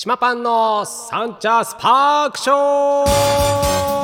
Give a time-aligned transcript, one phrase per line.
[0.00, 3.97] 島パンのサンチャースパークショー。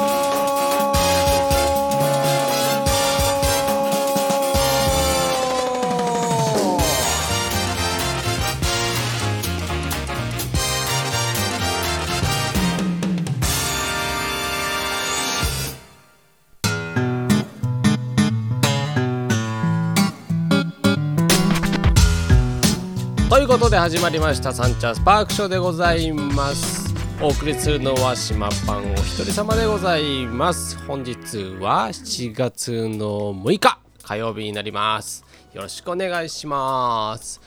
[23.65, 26.95] ことで始まりましたサンチャスパークショーでございます。
[27.23, 30.77] お送りするのは島パンお一人様でございます。
[30.85, 31.17] 本日
[31.61, 35.25] は7月の6日火曜日になります。
[35.55, 37.41] よろしくお願いします。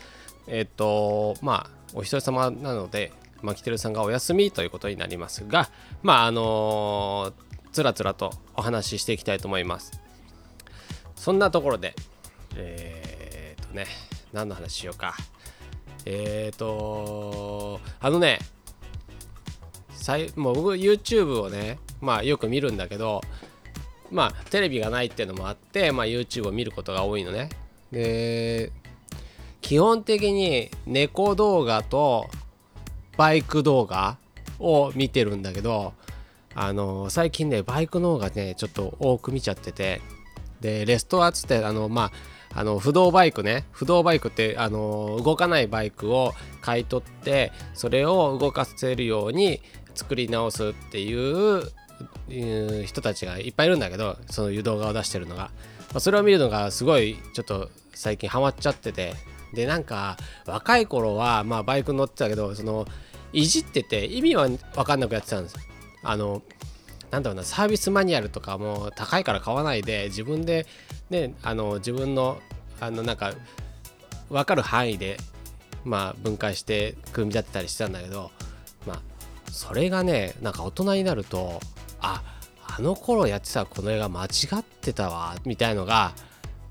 [0.48, 3.12] えっ、とまあお一人様なので
[3.44, 5.70] マキテルさんがお休みということになりますが
[6.02, 7.32] まああの
[7.72, 10.02] つらつらとお話ししていきたいと思います。
[11.16, 11.94] そんなところで
[12.56, 13.86] えー、っとね
[14.34, 15.16] 何の話しようか。
[16.10, 18.40] えーとあのね
[20.38, 23.22] もう僕 YouTube をねまあよく見るんだけど
[24.10, 27.50] まあテレビがないっていうのもあって、まあ、YouTube を見ることが多いのね。
[27.92, 28.72] で
[29.60, 32.28] 基本的に猫動画と
[33.18, 34.18] バイク動画
[34.60, 35.94] を見てるんだけど
[36.56, 40.02] あの最近ねバイクの方がねちょっと多く見ちゃってて
[40.62, 42.12] でレストアっつってあのまあ
[42.58, 43.66] あの不動バイクね。
[43.72, 49.62] 不動バイクってあの動かないバイクを買い取ってそれを動かせるように
[49.94, 51.72] 作り直すっていう
[52.84, 55.52] 人たちがいっぱいいるんだけどそういう動画を出してるのが、
[55.94, 59.14] ま、それを見るのがすごいちょっと最近ハマっちゃってて。
[59.54, 62.86] でなんか若い頃はまあバイク乗ってたけどその
[63.32, 65.56] いじってて意味は分かんなくやってたんです。
[66.04, 66.42] あの
[67.12, 70.66] なんだろうなサービスマニュアルとかも高いから買わないで自分で
[71.10, 72.40] ねあの自分の
[72.80, 73.34] あのなんか
[74.30, 75.18] 分かる範囲で
[75.84, 78.32] まあ分解して組み立てたりしてたんだけど
[78.86, 79.02] まあ
[79.52, 81.60] それがねなんか大人になると
[82.02, 82.22] あ
[82.68, 84.28] あの頃やってたこの映画間違
[84.60, 86.14] ってたわみたいのが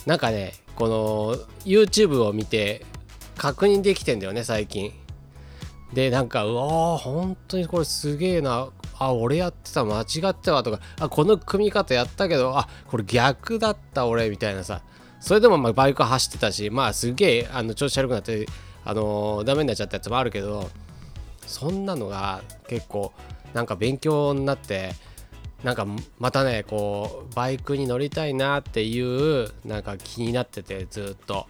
[0.05, 2.85] なんかねこの YouTube を見て
[3.37, 4.93] 確認できてんだよね最近。
[5.93, 8.69] でなんかうわ本当にこれすげえな。
[8.99, 10.81] あ俺やってた間違ってたわとか。
[11.01, 14.83] あこの組み方やったけどあこれ逆だった俺みたいなさ。
[15.21, 18.47] それでもまバイク走ってたしまあすげえ調子悪くなって
[18.85, 20.71] あのーダメになっちゃったやつもあるけど
[21.47, 23.13] そんなのが結構
[23.55, 24.93] なんか勉強になって
[25.65, 25.87] なんか
[26.19, 31.47] またねこうバイクに乗りたいなっていうなんか気になっててずっと。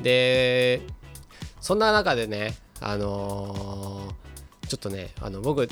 [0.00, 0.80] で
[1.60, 4.20] そんな中でねあのー
[4.68, 5.68] ちょっとねあの僕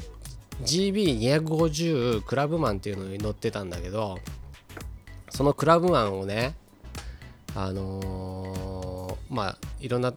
[0.64, 4.18] GB250 クラブマンっていうのに乗ってたんだけど
[5.30, 6.56] そのクラブマンをね
[7.54, 10.12] あのーまあいろんな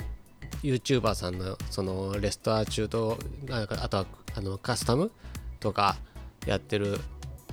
[0.63, 3.18] YouTuber さんのそのレストア中と
[3.52, 5.12] あとはあのカスタム
[5.59, 5.97] とか
[6.46, 7.00] やってる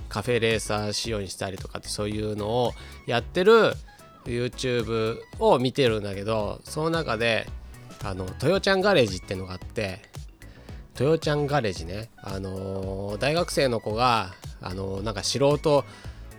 [0.09, 2.73] カフェレーサー仕様にしたりとかってそういうのを
[3.05, 3.73] やってる
[4.25, 7.47] YouTube を見てるんだけどその中で
[8.03, 10.01] あのトヨちゃんガレージってのがあって
[10.95, 12.09] トヨちゃんガレージね。
[12.17, 15.85] あの大学生の子があのなんか素人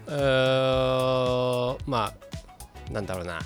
[0.07, 2.13] うーま
[2.89, 3.41] あなんだろうな。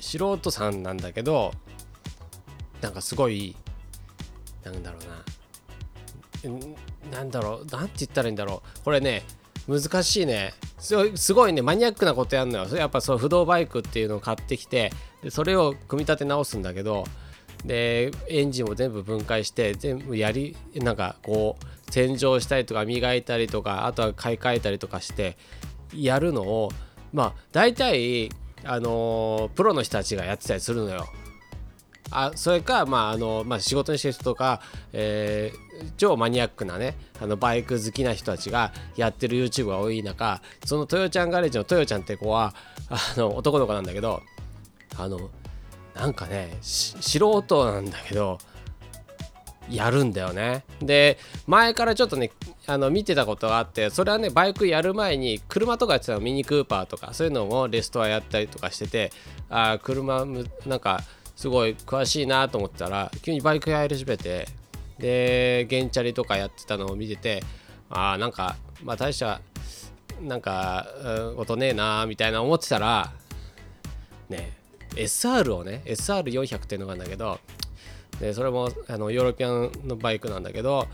[0.00, 1.52] 素人さんなんだけど
[2.82, 3.56] なんかすごい
[4.62, 6.50] なんだろうな。
[6.50, 6.76] うん
[7.10, 7.66] なんだろう。
[7.66, 8.84] なんて言ったらいいんだろう。
[8.84, 9.22] これね
[9.66, 10.52] 難しいね。
[10.78, 11.62] すごいね。
[11.62, 12.76] マニアックなことやるのよ。
[12.76, 14.92] やっぱそう不動バイクっていうのを買ってきて
[15.22, 17.04] でそれを組み立て直すんだけど
[17.64, 25.38] でエンジンを全部分解して全部やりなんかこう洗浄したりとか磨いたりとかあとは買い替えたりとかして
[25.94, 26.70] やるのを
[27.12, 28.30] まあ大体
[28.64, 31.06] あのプロの人たちがやってたりするのよ。
[32.10, 34.60] あそれか、まああのまあ、仕事にしてる人とか、
[34.92, 35.63] えー
[35.96, 42.54] 超マニアックなねあのバイク好きな人たちがやってる YouTube が多い中そのトヨちゃんガレージのトヨちゃんって子は
[42.88, 44.22] あの男の子なんだけど
[44.96, 45.30] あの
[45.94, 46.98] なんかね素
[47.42, 48.38] 人なんだけど
[49.70, 50.64] やるんだよね。
[50.82, 52.30] で前からちょっとね
[52.66, 59.12] あの見てたことがあってそれはねバイクやる前に車とかやってたのミニクーパーとかそういうのをレストアやったりとかしてて
[59.48, 60.26] あ車
[60.66, 61.02] なんか
[61.36, 64.48] すごい詳しいなと思ったら急にバイクやり始めて
[65.04, 67.42] で原チャリとかやってたのを見てて
[67.90, 69.42] あーなんかまあ大した
[70.22, 70.86] なんか
[71.28, 73.12] うんことねえなみたいな思ってたら
[74.30, 74.56] ね
[74.94, 77.38] SR をね SR400 っていうのがあるんだけど
[78.18, 80.88] でそれもあのヨーロピアンのバイクなんだけど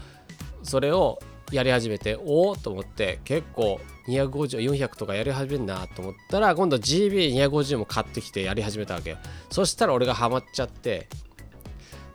[0.64, 1.20] それを
[1.52, 9.18] やり始めておおと思って結構250400とかやり始めるなと思ったら今度 GB250 も買ってきてやり始めたわけよ。
[9.52, 11.06] そしたら俺がハマっちゃって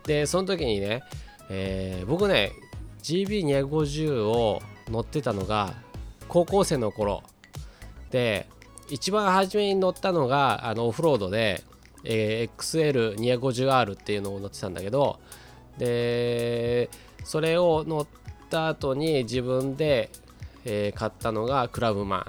[0.04, 1.02] でその時にね
[1.48, 2.52] えー、僕ね
[3.02, 5.74] GB250 を乗ってたのが
[6.28, 7.22] 高校生の頃。
[8.10, 8.48] で
[8.88, 11.64] 一番初めに乗ったのがあのオフロードで、
[12.04, 15.18] えー、XL250R っていうのを乗ってたんだけど
[15.76, 16.88] で
[17.24, 18.06] それを乗っ
[18.48, 20.10] た後に自分で、
[20.64, 22.24] えー、買ったのがクラブマン。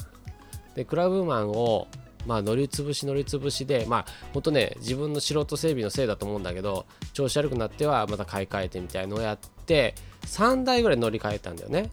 [0.75, 1.87] でクラブマンを
[2.27, 9.95] まあ乗り潰し乗り潰しでまあほんとね自分の素人整備のせいだと思うんだけど調子悪くなってはまた買い替えてみたいのをやって
[10.25, 11.89] 3台ぐらい乗り換えたんだよね。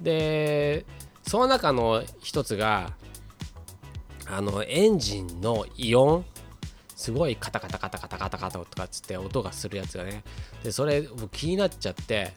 [0.00, 0.86] で
[1.22, 2.92] その中の一つが
[4.26, 6.24] あのエンジンのイオン。
[6.94, 10.22] すごいカタカタカタカタカタカタとかっつって音がするやつがね。
[10.62, 12.32] でそれ気になっちゃって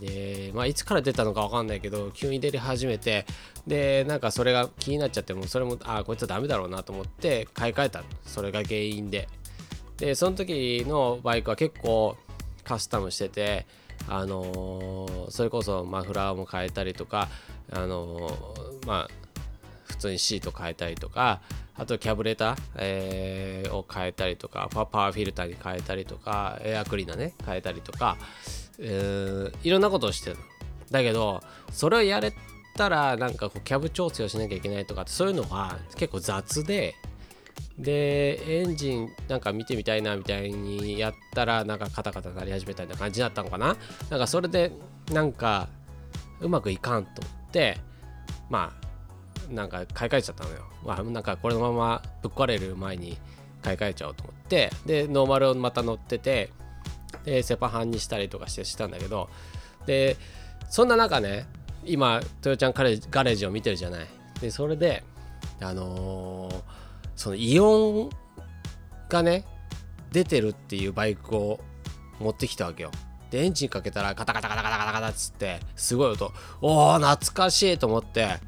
[0.00, 3.26] で、まあ、いつから出たのか分かんないけど急に出り始めて
[3.66, 9.28] でなんかそれが気になっちゃってもそれもああこいつはダメだろうなと思って買い替えたそれが原因で。
[9.96, 12.16] でその時のバイクは結構
[12.64, 13.66] カスタムしてて
[14.08, 17.28] あのー、それこそマフラーも変えたりとか
[17.72, 19.10] あのー、まあ
[19.84, 21.40] 普通にシート変えたりとか
[21.76, 28.16] あとキャブレター、えー、を変えたりとかパワーフィルターに変えたりとかエアクリーナーね変えたりとか、
[28.78, 30.36] えー、いろんなことをしてる
[30.90, 32.32] だけどそれをやれ
[32.76, 36.94] たらなんかこうキャブ調整をしなきゃいけないとかそういうのは結構雑で
[37.78, 43.76] でエンジンなんか見てみたいなみたいにやったらなんかカタカタなり始めたような感じだったのかな
[44.10, 44.72] なんかそれで
[45.12, 45.68] なんか
[46.40, 47.78] うまくいかんと思って
[48.48, 50.62] まあなんか買い替えちゃったのよ。
[50.84, 53.18] まあ、なんかこれのままぶっ壊れる前に
[53.62, 56.50] 買い替えちゃおうと思ってでノーマルをまた乗ってて
[57.24, 59.28] でセパハンにしたりとかしてしたんだけど
[59.86, 60.16] で
[60.68, 61.46] そんな中ね
[61.84, 64.06] 今トヨちゃんガレージを見てるじゃない。
[64.40, 65.04] でそれで
[65.60, 66.62] あのー、
[67.14, 68.10] そのイオン
[69.08, 69.44] がね
[70.10, 71.60] 出てるっていうバイクを
[72.18, 72.90] 持ってきたわけよ。
[73.30, 76.32] でエンジンかけたらカタカタカタカタカタカタっつってすごい音。
[76.60, 78.38] おお懐かしいと思って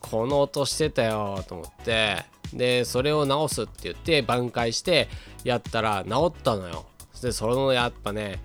[0.00, 5.08] この音してたよと思ってでそれを直すって言って挽回して
[5.44, 6.86] やったら治ったのよ。
[7.20, 8.40] でそのやっぱね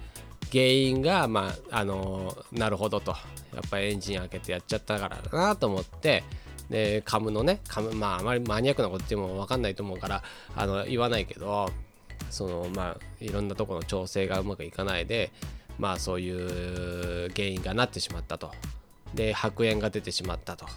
[0.51, 3.15] 原因がまああのなるほどと。
[3.53, 6.23] やっぱエンジン開けてやっちゃったからだなと思って
[6.69, 10.23] でカムのねカムまああまりマニアックなこと言っても分かんないと思うから
[10.55, 11.69] あの言わないけど
[12.29, 15.31] そのまあいろんなとこの調整がうまくいかないで
[15.77, 18.51] まあそういう原因がなってしまったと。
[19.13, 20.65] で白煙が出てしまったと。
[20.65, 20.69] っ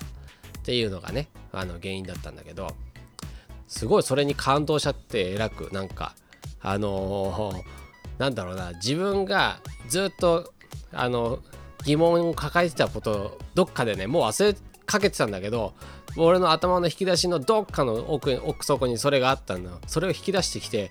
[0.63, 2.75] ていうのがねあの原因だったんだけど
[3.69, 6.15] すごいそれに感動しちゃってえらくなんか
[6.61, 7.63] あのー、
[8.19, 10.53] なんだろうな自分がずっと
[10.93, 11.41] あの
[11.85, 15.75] 疑問を抱えてたことをどっかでねもう忘れかけてたんだけど
[16.17, 19.71] 俺の頭の引き出しのどっかの奥奥底にそれがあったんだ。
[19.87, 20.91] それを引き出してきて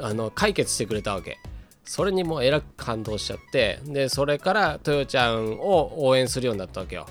[0.00, 1.38] あの解決してくれたわけ。
[1.84, 7.06] それにもうえらく感動しちゃってでそれからトヨちゃんを応援するようになったわけよ。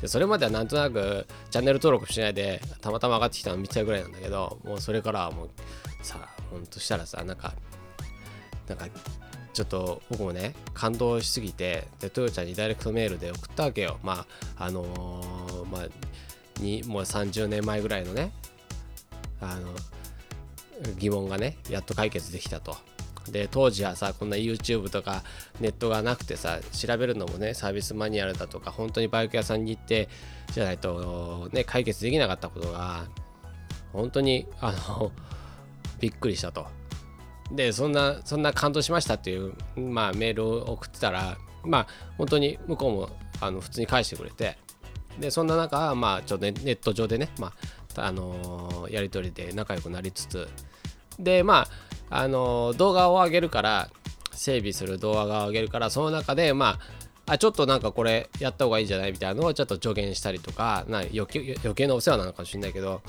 [0.00, 5.50] でそれまではなんとなくチャンネル登録しないでたまたま上がってきたの見てたぐらいなんだけどもうそれからはもう
[6.02, 6.18] さ
[6.50, 7.54] ほんとしたらさなんか
[8.68, 8.86] なんか
[9.52, 13.98] ちょっと僕もね感動しすぎてでトヨちゃんにダイレクトメールで送ったわけよ。
[14.02, 14.26] ま
[14.58, 18.32] ああのー、まあにもう30年前ぐらいのね
[19.40, 19.72] あの
[20.98, 22.76] 疑問がねやっと解決できたと。
[23.30, 25.22] で当時はさこんな YouTube とか
[25.58, 30.10] ネットがなくてさ調べるのもねサービスマニュアルだとか本当にバイク屋さんに行って
[30.52, 33.06] じゃないとね解決できなかったことが
[33.92, 35.10] 本当にあの
[36.00, 36.66] びっくりしたと。
[37.50, 41.86] でそんなそんな感動しましたっていう、まあ、メールを送ってたらまあ
[42.16, 43.08] 本当に向こうも
[43.40, 44.56] あの普通に返してくれて
[45.18, 47.52] でそんな中まあちょっとネット上でね、ま
[47.96, 50.48] ああのー、やり取りで仲良くなりつつ
[51.18, 51.68] でま
[52.10, 53.90] ああの動画を上げるから
[54.32, 56.78] 整備する動画を上げるからその中でま
[57.26, 59.12] ああちょっとなんかこれやった方がいいんじゃない？
[59.12, 63.00] みたいなのをちょっと助言したりとかな余計余計なお世話なのかもしれないけど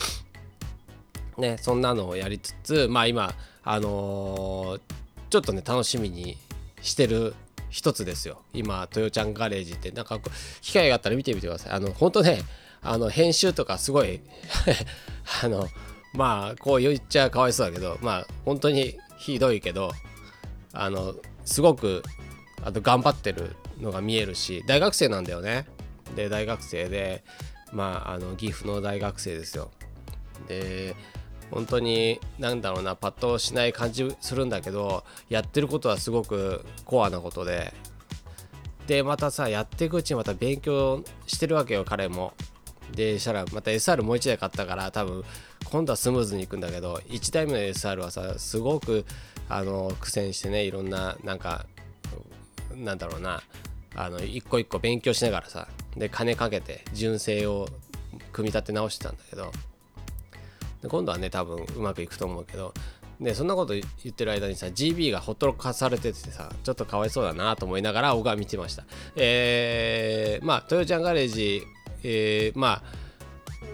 [1.38, 4.82] ねそんなのをやりつつまあ今あのー、
[5.30, 6.38] ちょっとね楽しみに
[6.82, 7.34] してる
[7.70, 8.42] 一つですよ。
[8.54, 9.92] 今トヨちゃんガレージって。
[9.92, 10.20] なんか
[10.62, 11.74] 機会があったら見てみてください。
[11.74, 12.42] あの本当ね
[12.82, 14.22] あの編集とかすごい
[15.44, 15.68] あの
[16.14, 19.92] まあこう言っちゃかわいそうだけどまあ本当にひどいけど
[20.72, 22.04] あのすごく
[22.64, 25.66] あと頑張ってるのが見えるし大学生なんだよね。
[26.16, 27.24] で大学生で
[27.74, 29.72] まああの岐阜の大学生ですよ。
[30.48, 30.96] で
[31.52, 37.74] 本当に何だろうなパッとしない感じするんだけどやってることはすごくコアなことで。
[38.88, 42.34] でまたさやっていくうちにまた勉強してるわけよ彼も。
[42.92, 45.24] でしたらまた SR もう1台買ったから多分
[45.66, 49.06] 今度はスムーズにいくんだけど1台目の SR はさすごく
[49.50, 51.66] あの苦戦してねいろんななんか
[52.76, 53.42] なんだろうな
[53.96, 57.68] あの一個一個勉強しながらさで金かけて純正を
[58.32, 59.52] 組み立て直してたんだけど。
[60.86, 62.72] で今度はね多分うまくいくと思うけど
[63.20, 68.86] でそんなこと言ってる間にさ GB がほっとろかされててさちょっとかわいそうだなと思いながら僕は見てました。
[69.16, 71.64] えー、まあトヨちゃんガレージ、
[72.04, 72.84] えー、まあ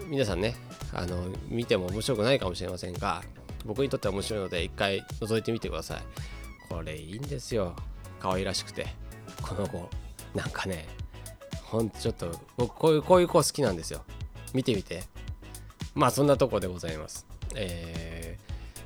[0.08, 0.56] 皆さんね
[0.94, 3.22] あの見ても面白くないかもしれませんが
[3.66, 6.02] 僕にとっては面白いので一回覗いてみてください。
[6.70, 7.76] これいいんですよ。
[8.20, 8.86] 可愛らしくて。
[9.42, 9.90] この子
[10.34, 10.86] なんかね
[11.64, 14.02] ほんとちょっと僕こういうこういう子好きなんですよ。
[14.54, 15.11] 見てみて。
[15.94, 17.26] まあそんなとこでございます。
[17.54, 18.38] え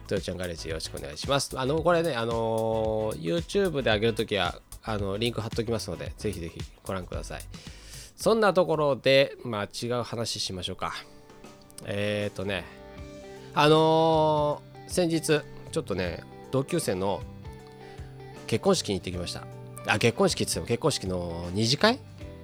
[0.04, 1.58] ー、トヨちゃんガレージよろしくお願いします。
[1.58, 7.42] あのこれねあのー、YouTube で上げるときはあのリンク貼っときますのでぜひぜひご覧ください。
[8.16, 10.94] そんなところでまあ違う話しましょうか。
[11.84, 12.64] えっ、ー、とね
[13.54, 15.40] あのー、先日
[15.72, 17.22] ちょっとね同級生の
[18.46, 19.46] 結婚式に行ってきました。
[19.86, 22.00] あ結婚式って言っても結婚式の二次会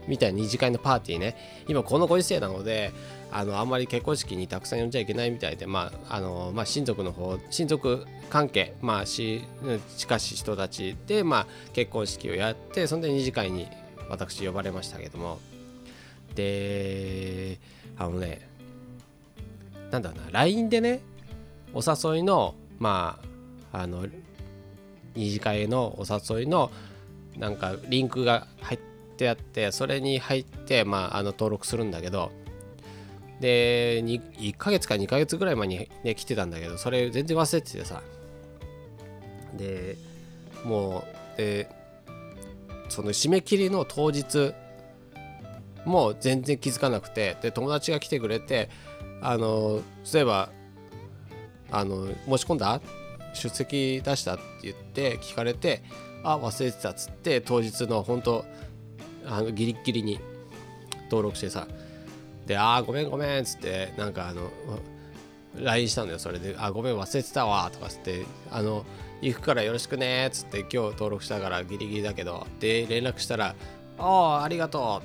[0.08, 1.64] みたいな二次会のパーティーね。
[1.68, 2.92] 今このご時世なので
[3.30, 9.42] あのあんまり結婚式にたくさん呼んじゃいけないみたいで、まああのまあ、親族の方親族関係、まあ、し
[9.96, 13.68] 近しい人たちで、まあ、結婚式をやってそんで二次会に
[14.08, 15.38] 私呼ばれましたけども。
[16.34, 17.58] で
[17.98, 18.48] あのね
[19.90, 21.00] なんだろうな LINE でね
[21.74, 23.18] お誘いのま
[23.72, 24.06] ああの
[25.14, 26.70] 二次会のお誘いの
[27.36, 28.91] なんかリンクが入って
[29.28, 32.32] あってそれに入って、まあ、あの登録するんだけど
[33.40, 38.02] で1ヶ月か2ヶ月ぐらい前に、ね、来てたんだけどそれ全然忘れててさ。
[39.54, 39.96] で
[40.64, 41.04] も
[41.34, 41.68] うで
[42.88, 44.54] その締め切りの当日
[45.84, 48.70] もう全然気づかなくてで友達が来てくれて
[49.20, 50.50] あのそういえば
[51.70, 52.80] あの申し込んだ？
[53.34, 54.34] 出席出した？
[54.34, 55.82] って言って聞かれて
[56.22, 58.44] あ忘れてたっつって当日の本当
[59.26, 60.20] あのギリギリに
[61.04, 61.66] 登録してさ
[62.46, 64.50] でああごめんごめんっつってなんかあの
[65.56, 66.56] LINE したんだよそれで。
[66.58, 68.84] あごめん忘れてたわとかっつってあの
[69.20, 73.54] 行くからよろしくねっつって今日登録したからギリギリだけどで連絡したら
[73.98, 75.02] ああありがと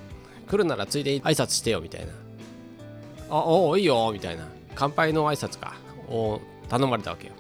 [0.48, 2.14] う来るならついでに挨拶してよみたいな。
[3.30, 4.48] あおおいいよみたいな。
[4.74, 5.76] 乾杯の挨拶か
[6.08, 7.34] を頼まれたわけよ。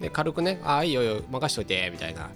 [0.00, 2.30] で軽くねああいいよよ任しといてみたいな。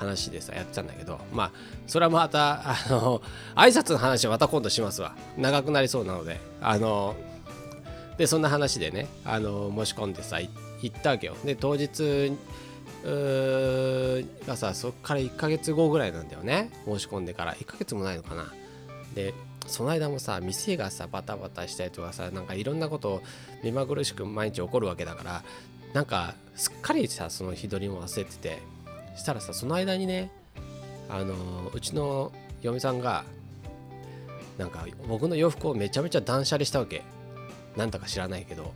[0.00, 1.52] 話でさやってたんだけどまあ
[1.86, 3.20] それはまたあの
[3.54, 5.14] 挨拶の話はまた今度しますわ。
[5.36, 6.40] 長くなりそうなので。
[6.60, 7.14] あの
[8.16, 10.50] でそんな話でねあの申し込んでさ行
[10.86, 11.36] ったわけよ。
[11.44, 12.32] で当日
[14.46, 16.70] がさそっから1ヶ月後ぐらいなんだよね。
[16.86, 17.54] 申し込んでから。
[17.54, 18.52] 1ヶ月もないのかな。
[19.14, 19.34] で
[19.66, 23.22] その間もさ店がさバタバタしたりとかさなんかいろんなことを
[23.62, 25.42] 目まぐるしく毎日起こるわけだから
[25.92, 28.79] なんかすっかりさその日取りも忘れてて。
[29.20, 30.30] したらさその間にね
[31.08, 33.24] あのうちの嫁さんが
[34.58, 37.02] なんか僕の洋服をめちゃめちゃ断捨離したわけ。
[37.76, 38.72] なんだか知らないけど。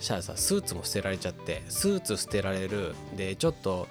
[0.00, 2.94] したらさスーツも捨てられちゃってスーツ捨てられる。
[3.16, 3.88] でちょっと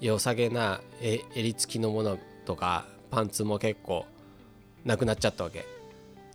[0.00, 4.06] 良さげな襟付きのものとかパンツも結構
[4.84, 5.64] なくなっちゃったわけ。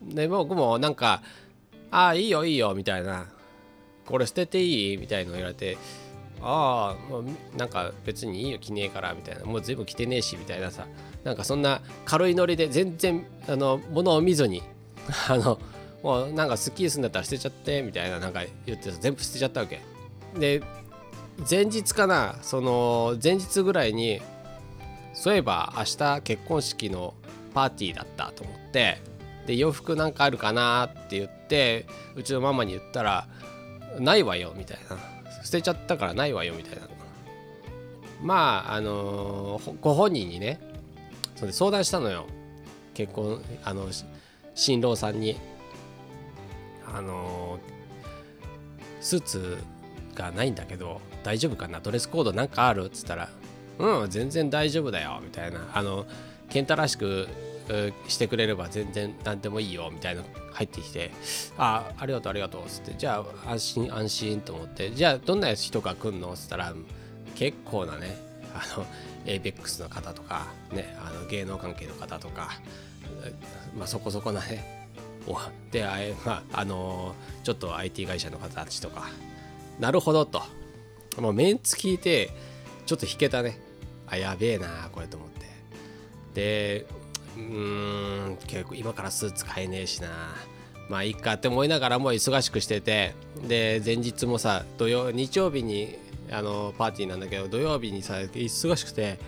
[0.01, 1.21] で僕もなんか
[1.91, 3.27] 「ああいいよいいよ」みたいな
[4.05, 5.77] 「これ捨てていい?」みたいなの言われて。
[6.41, 9.45] ああ、なんか別にいいよ着ねえからみたいな。
[9.45, 10.87] もう全部着てねえしみたいなさ。
[11.23, 14.63] なんかそんな軽いノリで全然あの物を見ずに
[15.27, 15.59] あの
[16.01, 19.81] もうなんかスッキリするんだったら捨てちゃってみたいななんか言って全部捨てちゃったわけ。
[20.37, 20.61] で
[21.49, 24.21] 前日かなその前日ぐらいに
[25.13, 27.13] そういえば明日結婚式の
[27.53, 29.01] パーティーだったと思って
[29.47, 33.27] で洋服なんかあるかなって言ってうちのママに言ったら
[33.99, 35.18] ないわよみたいな。
[35.49, 36.87] 捨てちゃったからないわよみたいな
[38.21, 40.59] まああのー、ご本人にね
[41.35, 42.27] それ相談したのよ。
[42.93, 43.87] 結婚あの
[44.53, 45.37] 新郎さんに。
[46.85, 47.59] あのー、
[49.01, 49.57] スーツ
[50.13, 51.79] がないんだけど大丈夫かな？
[51.79, 52.85] ドレスコードなんかある？
[52.85, 53.29] っつったら
[53.79, 55.19] うん全然大丈夫だよ。
[55.23, 55.67] みたいな。
[55.73, 56.05] あの
[56.49, 57.27] 健太らしく
[58.07, 60.23] してくれれば全然何でもいいよみたいな
[60.53, 61.11] 入ってきて
[61.57, 66.33] あありがとうありがとうっつってじゃあ安心安心と思ってじゃあどんな人が来んの？
[66.33, 66.73] っつったら
[67.35, 68.17] 結構なね
[68.53, 68.85] あの
[69.25, 72.49] ABEX の方とかねあの芸能関係の方とか
[73.77, 74.89] まあそこそこなね
[75.71, 79.09] であまああのちょっと IT 会社の方たちとか
[79.79, 80.41] なるほどと。
[81.19, 82.29] もうメンツ聞いて
[82.85, 83.59] ちょっと引けたね。
[84.07, 85.45] あやべえなこれと思って。
[86.33, 86.85] で
[87.37, 90.09] うん結構今からスーツ買えねえしな。
[90.89, 93.15] まあいいかって思いながらも忙しくしてて。
[93.47, 95.95] で前日もさ土曜日曜日に
[96.31, 99.19] あのパーティーなんだけど土曜日にさ忙しくて。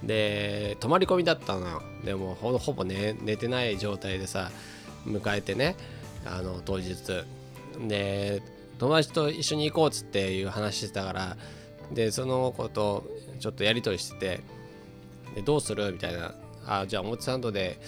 [0.00, 1.82] で泊まり込みだったのよ。
[2.04, 4.52] でもほほぼ、ね、寝てない状態でさ
[5.04, 5.74] 迎えてね
[6.24, 6.94] あの当日。
[7.88, 8.40] で
[8.78, 11.36] 友達と一緒に行こうっつっていう話してたから。
[11.92, 13.08] でその子と
[13.40, 14.40] ちょっとやり取りしてて。
[15.34, 15.90] でどうする？
[15.90, 16.32] みたいな。
[16.68, 17.80] あじゃあ表参道で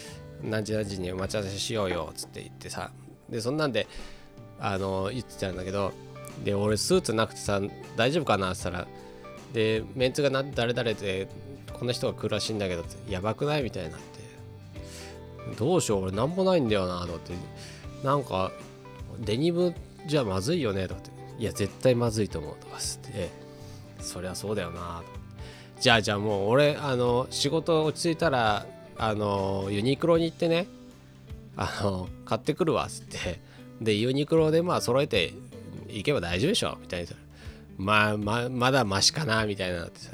[0.42, 2.90] 何時何時に待ち合わせしようよっつって言ってさ
[3.28, 3.86] でそんなんで
[4.58, 5.92] あの言ってたんだけど
[6.44, 7.60] で俺スーツなくてさ
[7.96, 8.52] 大丈夫かな？
[8.52, 8.88] って言ったら
[9.52, 11.28] でメンツがな誰々で
[11.72, 13.62] こんな人が来るらしいんだけどやばくない？
[13.62, 14.20] みたいになって。
[15.58, 16.02] どうしよう？
[16.04, 17.00] 俺なんもないんだよな？
[17.00, 17.32] と思って
[18.04, 18.52] なんか
[19.18, 19.74] デニム
[20.06, 20.86] じゃまずいよね？
[20.88, 23.30] とかっていや絶対まずいと思うとかって
[24.00, 25.02] そりゃそうだよな。
[25.02, 25.19] と
[25.80, 28.66] じゃあじゃあもう俺あの仕事落ち着いたら
[28.98, 30.66] あのユニクロに行ってね
[31.56, 33.40] あの買ってくるわっつって。
[33.80, 35.32] でユニクロでまあ揃えて
[35.88, 37.10] いけば大丈夫でしょみたいな。
[37.78, 40.12] まあままだマシかなみたいなってさ。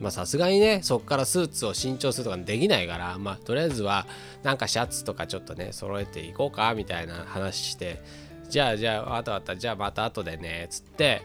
[0.00, 4.06] まあさすがにねそっからスーツを新調するとかできないからまあとりあえずは
[4.42, 8.02] なんかシャツとかちょっとね揃えていこうかみたいな話して。
[8.48, 11.22] じゃあじゃああとあったじゃあまた後でねっつって。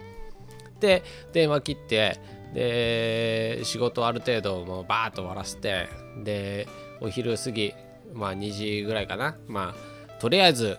[0.79, 1.03] で
[1.33, 2.19] 電話切って
[2.53, 5.87] で仕事ある程度もうバーッと終わらせて
[6.23, 6.67] で
[7.01, 7.73] お昼過ぎ
[8.13, 9.35] まあ2時ぐらいかな。
[9.47, 10.77] まあとりあえず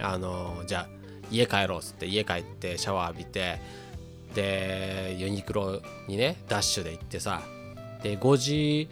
[0.00, 0.88] あのじゃあ
[1.30, 3.60] 家帰ろうっつって家帰ってシャワー浴びて
[4.34, 7.42] でユニクロにねダッシュで行ってさ
[8.02, 8.88] で5時、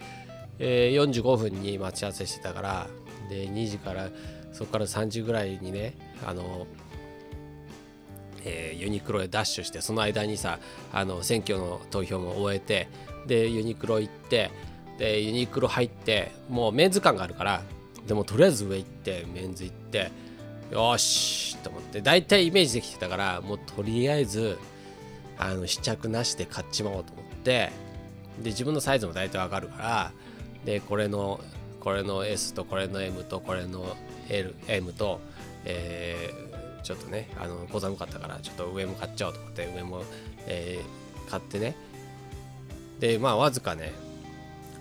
[0.58, 2.86] えー、45分に待ち合わせしてたから
[3.28, 4.08] で2時から
[4.52, 6.66] そこから3時ぐらいにねあの、
[8.46, 10.58] えー、ユニクロへダッシュしてその間にさ
[10.92, 12.88] あの選挙の投票も終えて
[13.26, 14.50] でユニクロ行って
[14.98, 17.62] でユニクロ入ってもうメンズ感があるから
[18.06, 20.10] でもとりあえず上行ってメンズ行って
[20.70, 24.58] よしと思って大体イメージできてたからもうとりあえず
[25.38, 27.72] あの試着なしで買っちまおうと思って
[28.42, 30.12] で自分のサイズも大体わかるから
[30.64, 31.40] でこれの
[31.80, 33.96] これの S とこれの M とこれの
[34.28, 35.20] LM と、
[35.64, 36.55] えー、
[36.86, 40.04] ちょっとねあの小寒かったからちょっと上も買っちゃおうと思って上も、
[40.46, 41.74] えー、買ってね。
[43.00, 43.92] でまあわずかね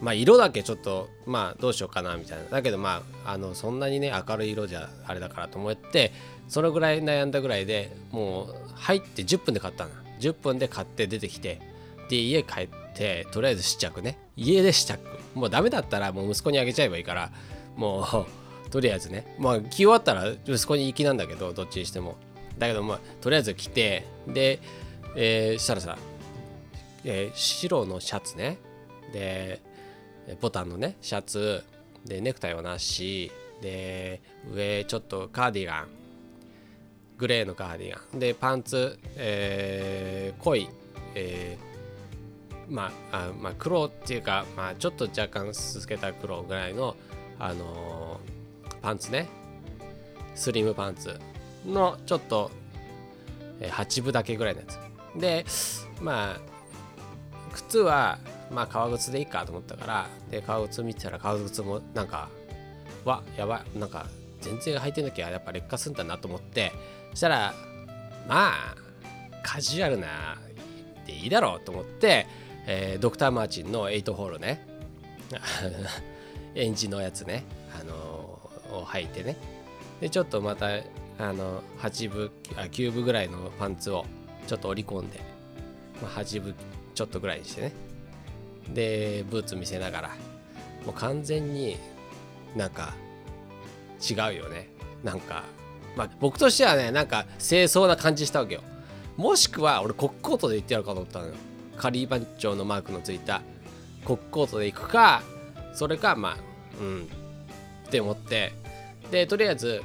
[0.02, 2.44] まあ色だけちょっとまあどうしようかなみたいな。
[2.46, 6.14] だけどまああのそんなにね明るい色じゃあれだからと思って
[6.48, 9.90] それぐらい悩んだぐらいでもう入って10分で買ったの。
[10.20, 11.60] 10分で買って出てきて
[12.08, 14.20] で家帰ってとりあえず試着ね。
[14.38, 15.00] 家で試着。
[15.34, 17.32] もうダメだったらもう息子にあげちゃえばいいから
[17.76, 18.45] もう
[18.76, 19.26] とりあえずね。
[19.40, 22.18] まあ着終わったら息子に行きなんだけどどっちにしても。
[22.58, 24.60] だけどまあとりあえず着てで、
[25.16, 25.98] えー、したらさ、
[27.06, 28.58] えー、白のシャツね。
[29.14, 29.62] で
[30.42, 31.64] ボタンのねシャツ。
[32.04, 33.32] でネクタイはなし。
[33.62, 34.20] で
[34.54, 35.88] 上ちょっとカーディガン。
[37.18, 38.20] グレーのカーディガン。
[38.20, 40.68] でパンツ、えー、濃い、
[41.16, 46.98] えー、まあまあ黒っていうか、まあ、ちょっと若干すすけた黒ぐらいの、
[47.40, 48.35] あのー、
[48.86, 49.28] パンツね。
[50.36, 51.20] スリムパンツ。
[51.66, 52.52] のちょっと、
[53.60, 54.80] え、8分だけぐらいのやつ。
[55.20, 55.44] で
[56.02, 56.40] まあ
[57.52, 58.20] 靴は
[58.52, 62.30] まあ革靴でいいかと思ったからで革靴見てたら革靴もなんか
[63.06, 63.80] わやばい。
[63.80, 64.06] なんか
[64.42, 66.72] 全然履いてなきゃやっぱ劣化するんだなと思って。
[67.10, 67.56] そしたら
[68.28, 68.76] まあ
[69.42, 70.38] カジュアルな
[71.08, 72.28] でいいだろうと思って、
[72.68, 74.68] えー、ドクター・マーチンの8ホールね。
[76.54, 77.44] エンジンのやつね、
[77.80, 78.05] あの、
[78.78, 79.38] を履いてね。
[80.02, 80.68] でちょっとまた
[81.18, 84.06] あの8分あ9分ぐらいのパンツを
[84.48, 85.20] ちょっと織り込んで、
[86.02, 86.56] まあ、8分
[86.94, 87.72] ちょっとぐらいにしてね。
[88.74, 90.10] でブーツ見せながら
[90.86, 91.78] もう完全に
[92.56, 92.94] なんか
[94.02, 94.70] 違うよね。
[95.04, 95.44] なんか
[95.96, 98.62] まあ僕としてはねなんか清掃な感じしたわけよ。
[99.18, 101.34] もしくは俺コックコートで行ってやるかと思ったのよ。
[101.78, 103.42] カリー番長のマークのついた
[104.04, 105.24] コックコートで行くか
[105.74, 106.38] それかまあ
[106.80, 107.04] うん
[107.88, 108.54] って思って
[109.12, 109.82] でとりあえず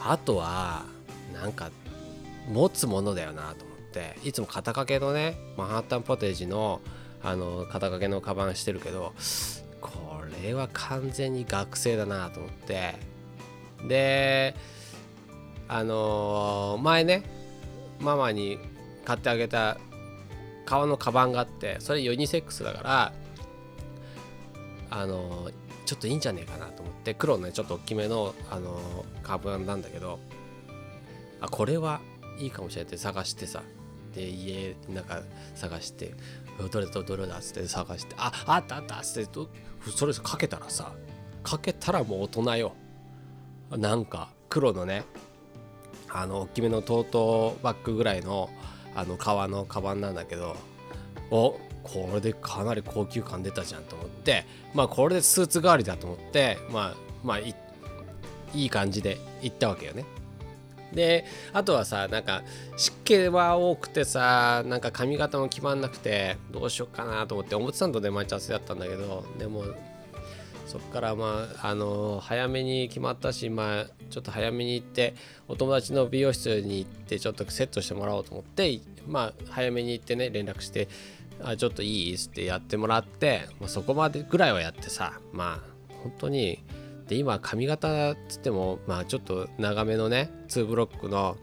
[0.00, 0.84] あとは
[1.32, 1.70] なんか
[2.48, 6.80] 持つものだよなと思っていつも肩掛けのねマンハッタンポテージの
[7.22, 9.12] あの肩掛けのカバンしてるけど
[9.80, 9.90] こ
[10.42, 13.12] れは完全に学生だなと思って。
[13.88, 14.54] で
[15.68, 17.22] あのー、前ね
[18.00, 18.58] ママに
[19.04, 19.78] 買ってあげた
[20.66, 23.12] 革のカバンがあってそれユニセックスだから
[24.90, 25.52] あのー、
[25.84, 26.81] ちょっといいんじゃねえかなと。
[27.02, 30.20] 思って黒のねちょっと大きめの、あのー、カバンなんだけど
[31.40, 32.00] あこれは
[32.38, 33.62] いいかもしれないって探してさ。
[34.14, 35.22] で家なんか
[35.54, 36.12] 探して
[36.70, 39.38] どれだどれだっつって探してああったあったっつって
[39.96, 40.92] それかけたらさ
[41.42, 42.74] かけたらもう大人よ。
[43.70, 45.04] なんか黒のね
[46.10, 48.50] あの大きめのトートバッグぐらいの
[48.94, 50.56] あの革のカバンなんだけど
[51.30, 57.54] おこれでかなり高級感出たじゃんと思ってまあこれでスーツ代わりだと思ってまあまあい
[58.54, 60.04] い感じで行ったわけよね。
[60.92, 62.42] であとはさなんか
[62.76, 69.64] 湿気は多くてさなんか髪型も決まんなくてどうしようかなと思って表参道で待ち合わせだったんだけどでも
[70.66, 75.14] そっからまああの早めに決まったしまあちょっと早めに行って
[75.48, 80.88] お友達の美容室に行ってちょっとセットしてもらおうと思ってまあ早めに行ってね連絡して
[81.42, 82.14] あちょっといい？
[82.14, 86.62] ってやってもらって、まあ、そこまでぐらいはやってさまあ本当に
[87.08, 91.36] で今髪型っつってもまあちょっと長めのね2ブロックの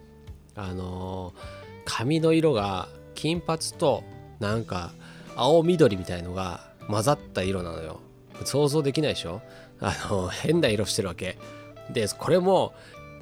[0.55, 1.41] あのー、
[1.85, 4.03] 髪の色が金髪と
[4.39, 4.91] なんか
[5.35, 7.99] 青緑みたいのが混ざった色なのよ。
[8.45, 9.41] 想像できないでしょ？
[9.81, 11.37] あの変な色してるわけ。
[11.91, 12.73] でこれも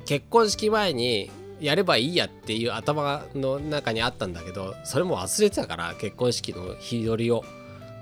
[0.05, 7.43] 結婚式前にやればいいやっていう頭の中にあったんだけどそれも忘れてたから結婚式の日取りを。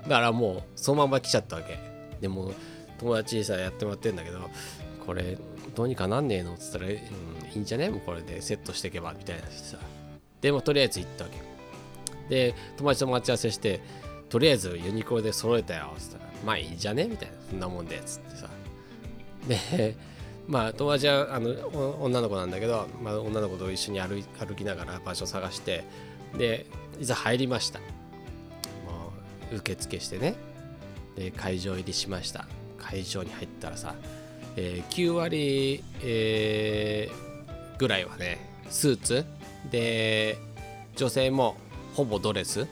[0.02, 1.78] だからもうそのまま来ちゃったわけ。
[2.20, 2.52] でも
[2.98, 4.40] 友達にさやってもらってんだけど
[5.04, 5.36] これ
[5.74, 6.98] どうにかなんねえのっつったら、うん、い
[7.54, 7.90] いんじゃね？
[7.90, 9.78] もうこれでセットしていけばみたいなさ。
[10.40, 11.36] でもとりあえず行ったわけ。
[12.28, 13.80] で友達と待ち合わせして
[14.28, 17.06] とりあえずユニクロで揃えたよっつったらまあいいんじゃね？
[17.06, 17.34] みたいな。
[17.50, 18.48] そんなもんでっつってさ。
[19.48, 19.96] で
[20.48, 21.50] まあ友達はあの
[22.00, 25.84] 女の子なんだけど、まあ、女の子と一緒に歩歩きながら場所探して
[26.36, 26.66] で
[27.00, 27.80] いざ入りました。
[27.80, 27.84] も
[29.52, 30.34] う受付してね。
[31.16, 32.46] で会場入りしました。
[32.78, 33.94] 会場に入ったらさ、
[34.56, 38.38] えー、9割、えー、ぐらいはね
[38.70, 39.24] スーツ。
[39.70, 40.38] で
[40.94, 41.56] 女性も
[41.94, 42.66] ほぼドレス。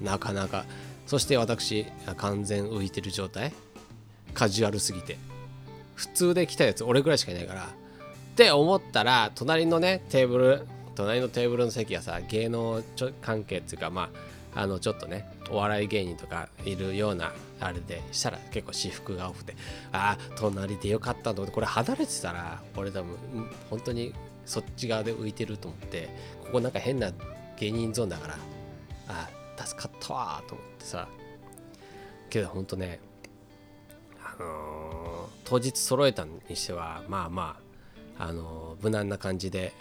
[0.00, 0.64] なかなか。
[1.06, 3.52] そして私完全浮いてる状態。
[4.34, 5.18] カジュアルすぎて。
[5.96, 7.64] 普通で来たやつ俺ぐらいしかいないから。
[7.64, 7.68] っ
[8.36, 12.82] て思ったら隣のねテーブル隣のテーブルの席がさ芸能
[13.22, 14.10] 関係っていうかま
[14.54, 19.54] ああのちょっとねお笑い芸人とかいるようなあれでしたら結構私服が多くて
[19.90, 23.16] ああ隣でよかったと思ってこれ離れてたら俺多分
[23.70, 24.12] 本当に
[24.44, 26.08] そっち側で浮いてると思って
[26.44, 27.12] ここなんか変な
[27.58, 28.34] 芸人ゾーンだから
[29.08, 29.28] あ
[29.58, 31.08] あ助かったわと思ってさ。
[32.28, 32.98] けどほんとね
[34.42, 37.58] のー、当日揃えたにしてはまあま
[38.18, 39.72] ああのー、無難な感じで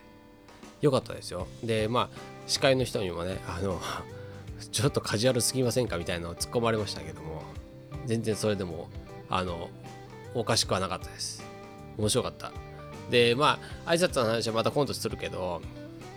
[0.81, 1.47] 良かったですよ。
[1.63, 2.09] でまあ
[2.47, 3.81] 司会の人にもねあの
[4.71, 7.43] ちょっとカジュアルすぎませんかみたいなのを突っ込まれましたけども
[8.05, 8.89] 全然それでも
[9.29, 9.69] あの
[10.33, 11.43] おかしくはなかったです。
[11.97, 12.51] 面白かった。
[13.09, 15.61] でまあ挨拶の話はまた今度するけど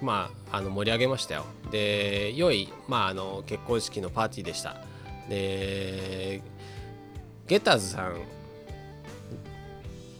[0.02, 1.44] まああの盛り上げましたよ。
[1.70, 4.76] で良い、まあ、あの結婚式のパーティーでした。
[5.28, 6.42] で
[7.48, 8.16] ゲッターズさん。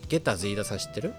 [0.08, 1.12] ゲタズ飯田さん知ってる？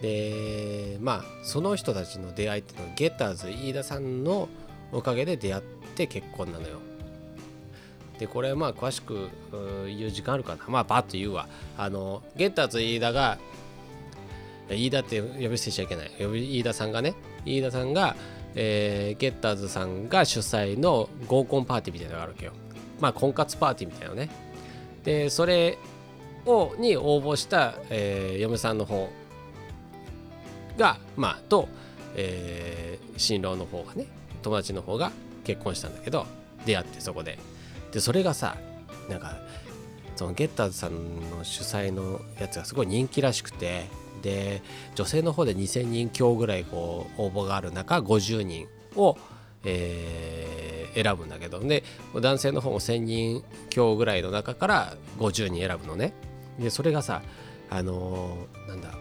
[0.00, 4.48] でまあその人たちの出会いっていうのはゲッターズ飯田さんの
[4.92, 5.62] おかげで出会っ
[5.96, 6.78] て結婚なのよ。
[8.20, 9.28] でこれまあ詳しく
[9.86, 10.64] 言う時間あるかな。
[10.68, 11.48] まあバッと言うわ。
[11.76, 13.38] あのゲッターズ飯田が
[14.70, 16.12] 飯田って呼び捨てしちゃいけない。
[16.20, 17.14] 飯田さんがね。
[17.44, 18.14] 飯田さんが、
[18.54, 22.52] えー、ゲッターズさんが主催の合コンパーティーみたいなのがあるわけよ。
[23.00, 24.30] まあ婚活パーティーみたいなのね。
[25.04, 25.78] でそれ
[26.46, 29.10] をに応募した、えー、嫁さんの方
[30.76, 31.68] がまあと、
[32.16, 34.06] えー、新郎の方がね
[34.42, 35.12] 友達の方が
[35.44, 36.26] 結婚したんだけど
[36.64, 37.38] 出会ってそこで。
[37.92, 38.56] でそれがさ
[39.08, 39.36] なんか
[40.16, 40.94] そのゲッターズさん
[41.30, 43.86] の主催のやつがすごい人気らしくて
[44.22, 44.62] で
[44.94, 49.18] 女性の方で2000人強ぐらいこう応募がある中50人を、
[49.64, 51.82] えー、選ぶんだけどで
[52.14, 56.12] 男性の方も1000人強ぐらいの中から50人選ぶのね。
[56.58, 57.22] でそれがさ
[57.70, 58.94] あのー、なんだ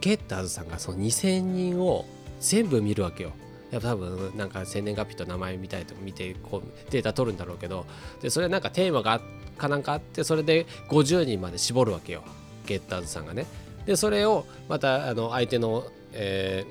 [0.00, 2.06] ゲッターズさんがその2000人を
[2.40, 3.32] 全部見るわけよ。
[3.70, 7.86] やっぱ多分なんか生年月日と名前みたいとか見てこうデータ取るんだろうけど。
[8.20, 9.20] でそれなんかテーマが
[9.58, 12.24] かなんかあってそれで50人まで絞るわけよ。
[12.66, 13.46] ゲッターズさんがね。
[13.84, 16.64] でそれをまたあの相手の、え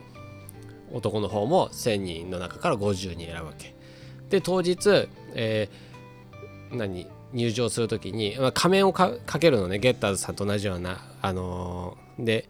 [0.92, 3.76] ー、男の方も1000人の中から50人選ぶわけ。
[4.30, 9.80] で当日、えー、何入場する時に、まあ、仮面をかけるのね。
[9.80, 12.50] ゲッターズさんと同じようなあのー、で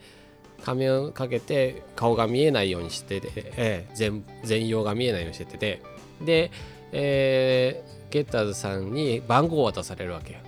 [0.64, 5.82] 仮面をかけて顔が見えないようにしてて、えー、全全容が見えないようにしてて
[6.22, 6.52] で、
[6.92, 10.40] えー、ゲッターズさんに番号を渡されるわけよ。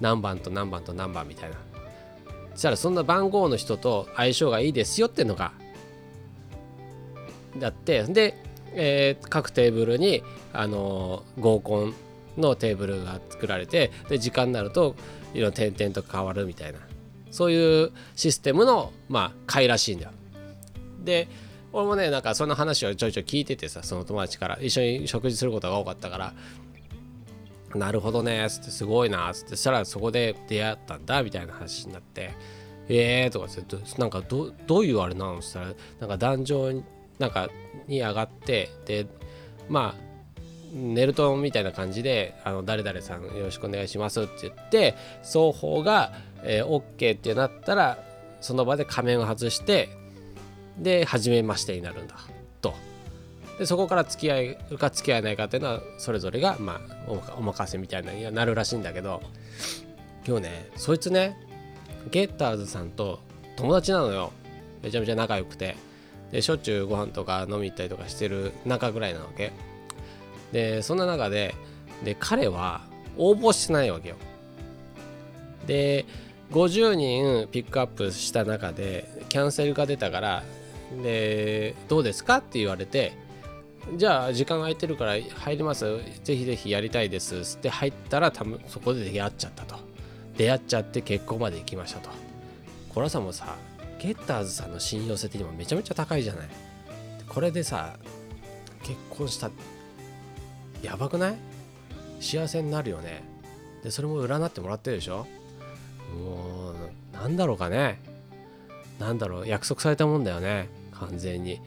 [0.00, 1.56] 何番と何番と何番みたいな。
[2.54, 5.52] そしたらそんな番号の人と相性がいいですよってのが
[7.58, 8.36] だってで、
[8.74, 11.94] えー、各テーブルに、あのー、合コン
[12.38, 14.94] のテーブルが作られてで時間になると
[15.34, 16.78] いろんな点々と変わるみたいな。
[17.30, 20.10] そういうシステムのまあ会らしいんだよ。
[21.04, 21.28] で
[21.72, 26.34] 俺もねなんかその話をちょいちょい聞いててさその友達から一緒に食事することが多かったから
[27.76, 32.32] なるほどねっつってすごいなっつってそしたらそこで出会ったんだみたいな話になって
[32.88, 35.38] えーとかつってなんかどどういうあれなの？
[35.38, 35.66] っつったら
[36.00, 36.82] なんか壇上に
[37.20, 37.48] なんか
[37.86, 39.06] に上がってで
[39.68, 40.10] まあ
[40.72, 47.98] ネルトンみたいな感じで「あの誰々さんよろしくお願いします」って言って双方が、えー、OK ってなったら
[48.40, 49.90] その場で仮面を外して
[50.78, 52.16] で初めましてになるんだ
[52.62, 52.74] と。
[53.58, 59.20] でそこから付き合いか付き合えないかっていうのはそれぞれが、まあ、お任せみたいなにはなるらしいんだけど
[60.26, 61.36] 今日ねそいつね
[62.10, 63.20] ゲッターズさんと
[63.56, 64.32] 友達なのよ。
[64.82, 65.89] めちゃめちゃ仲良くて。
[66.32, 69.52] でしょっちゅうご飯とか飲み行ったりとかしてる仲ぐらいなわけ。
[70.52, 71.54] でそんな中で
[72.04, 72.82] で彼は
[73.16, 74.16] 応募してないわけよ。
[75.66, 76.06] で
[76.50, 80.42] 50人ピックアップした中でキャンセルが出たから
[81.02, 83.12] でどうですかって言われて
[83.96, 85.98] じゃあ時間空いてるから入ります。
[86.24, 87.56] ぜひぜひやりたいです。
[87.56, 89.76] って入ったら多分そこで出会っちゃったと。
[90.36, 92.10] 出会っちゃって結婚まで行きましたと。
[92.88, 93.56] これはさもさ
[94.00, 96.48] ゲッターズさんの信用性的にもめちゃめちゃ高いじゃない。
[97.28, 97.96] これでさ
[98.82, 99.50] 結婚した
[100.82, 101.34] やばくない？
[102.18, 103.22] 幸せになるよね。
[103.84, 105.26] でそれも占ってもらってるでしょ？
[106.18, 106.74] もう
[107.12, 108.00] なんだろうかね。
[108.98, 110.68] なんだろう約束されたもんだよね。
[110.92, 111.60] 完全に。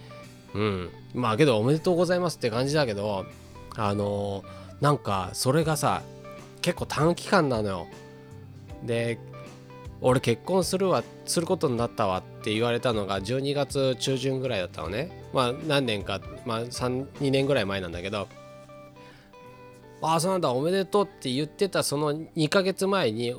[0.55, 0.89] うん。
[1.13, 3.25] まあけどおめでとうございますって感じだけど
[3.75, 4.43] あの
[4.81, 6.01] なんかそれがさ
[6.61, 7.87] 結構短期間なのよ。
[8.83, 9.19] で
[10.05, 15.27] 俺結婚するわすることになったわって言われたのが12月中旬ぐらいだったのね。
[15.33, 18.27] まあ何年か、まあ、2年ぐらい前なんだけど。
[20.01, 23.33] ああそうなんだおめでとうって言ってたその2ヶ月前に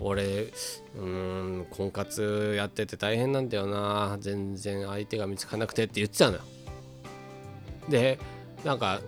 [0.00, 4.16] 俺うーん婚活やってて大変なんだよな。
[4.18, 6.42] 全然相手が見つかなくてって言ってたのよ。
[7.90, 8.18] で
[8.64, 9.02] なんか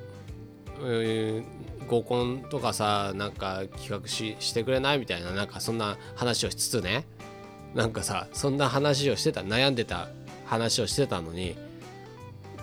[1.89, 7.05] 合コンとかさなんか企画ししてくれないみたいななんかそんな話をしつつね。
[7.75, 10.09] なんかさそんな話をしてた悩んでた
[10.47, 11.57] 話をしてたのに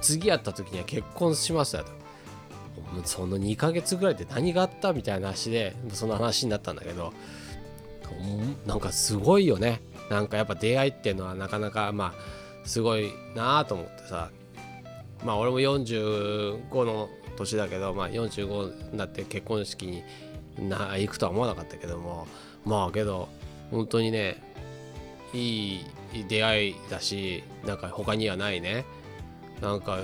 [0.02, 1.92] 次会った時には結婚しますだと。
[3.06, 7.12] その2ヶ月ぐらいで何があったみたいな話でその話になったんだけど
[8.66, 9.82] なんかすごいよね。
[10.10, 12.14] なんかやっぱ出会いっていうのはなかなかまあ
[12.66, 14.30] すごいなあと思ってさ。
[15.26, 20.04] まあ俺も45の年だけど、まあ、45になって結婚式に
[20.58, 22.28] な行くとは思わなかったけども
[22.66, 23.30] まあけど
[23.72, 24.42] 本当にね
[25.34, 25.82] い
[26.14, 28.86] い出会いだしなんか他にはないね。
[29.62, 30.00] なんか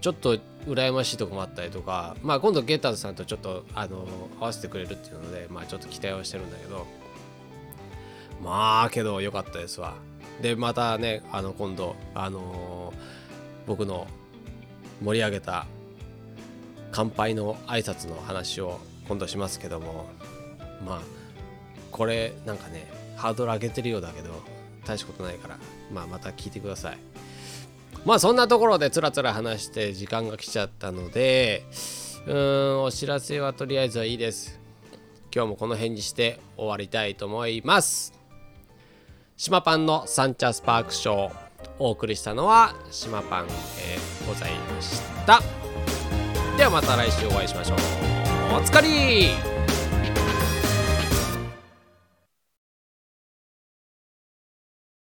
[0.00, 4.06] ちょっと羨ましいとこもあったりとかまあ今度ゲッターズさんとちょっとあの
[4.38, 6.86] 合わせてくれるっていうのでまあちょっと期待はしてるんだけど
[8.42, 9.96] まあけど良かったですわ。
[10.42, 12.96] でまたねあの今度あのー、
[13.66, 14.06] 僕の
[15.02, 15.66] 盛り上げた
[16.92, 20.06] 乾杯の挨拶の話を今度しますけども
[20.86, 21.00] まあ
[21.90, 24.30] これなんかねハードル上げてるようだけど
[24.84, 25.58] 大したことないから
[25.92, 26.98] まあまた聞いてください。
[28.04, 31.64] まあそんなところでつらつら話して時間が来ちゃったので
[32.26, 34.58] うーんお知らせはとりあえずはいいです。
[35.34, 38.14] 今日もこの辺にして終わりたいと思います。
[39.36, 41.32] 島パンのサンチャスパークショー
[41.78, 45.67] お送りしたのは島パン、えー、ございました。
[46.58, 47.78] ではまた来週お会いしましょう。
[48.56, 49.28] おつかり